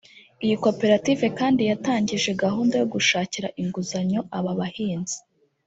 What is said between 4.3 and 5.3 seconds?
aba bahinzi